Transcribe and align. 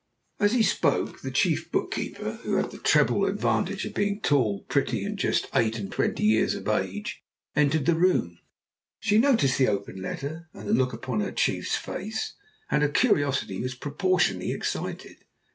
As 0.39 0.53
he 0.53 0.63
spoke, 0.63 1.21
the 1.21 1.29
chief 1.29 1.71
bookkeeper, 1.71 2.39
who 2.41 2.55
had 2.55 2.71
the 2.71 2.79
treble 2.79 3.23
advantage 3.25 3.85
of 3.85 3.93
being 3.93 4.19
tall, 4.19 4.63
pretty, 4.63 5.05
and 5.05 5.15
just 5.15 5.45
eight 5.53 5.77
and 5.77 5.91
twenty 5.91 6.23
years 6.23 6.55
of 6.55 6.67
age, 6.67 7.21
entered 7.55 7.85
the 7.85 7.93
room. 7.93 8.39
She 8.99 9.19
noticed 9.19 9.59
the 9.59 9.67
open 9.67 10.01
letter 10.01 10.49
and 10.55 10.67
the 10.67 10.73
look 10.73 10.91
upon 10.93 11.19
her 11.19 11.31
chief's 11.31 11.75
face, 11.75 12.33
and 12.71 12.81
her 12.81 12.89
curiosity 12.89 13.61
was 13.61 13.75
proportionately 13.75 14.53
excited. 14.53 15.17